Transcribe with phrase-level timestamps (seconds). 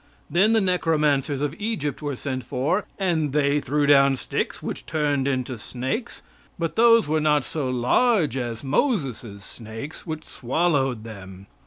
[0.31, 5.27] Then the necromancers of Egypt were sent for, and they threw down sticks, which turned
[5.27, 6.23] into snakes,
[6.57, 11.45] but those were not so large as Moses' snakes, which swallowed them.